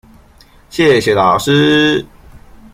[0.71, 2.03] 謝謝老師